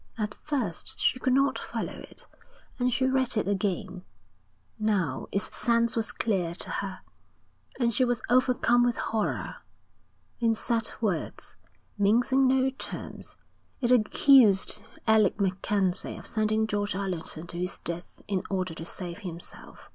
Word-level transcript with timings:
At 0.17 0.33
first 0.33 0.99
she 0.99 1.19
could 1.19 1.33
not 1.33 1.59
follow 1.59 1.93
it, 1.93 2.25
and 2.79 2.91
she 2.91 3.05
read 3.05 3.37
it 3.37 3.47
again; 3.47 4.03
now 4.79 5.27
its 5.31 5.55
sense 5.55 5.95
was 5.95 6.11
clear 6.11 6.55
to 6.55 6.69
her, 6.71 7.01
and 7.79 7.93
she 7.93 8.03
was 8.03 8.23
overcome 8.27 8.83
with 8.83 8.95
horror. 8.97 9.57
In 10.39 10.55
set 10.55 11.03
words, 11.03 11.55
mincing 11.99 12.47
no 12.47 12.71
terms, 12.71 13.35
it 13.79 13.91
accused 13.91 14.83
Alec 15.05 15.39
MacKenzie 15.39 16.17
of 16.17 16.25
sending 16.25 16.65
George 16.65 16.95
Allerton 16.95 17.45
to 17.45 17.59
his 17.59 17.77
death 17.77 18.23
in 18.27 18.41
order 18.49 18.73
to 18.73 18.83
save 18.83 19.19
himself. 19.19 19.87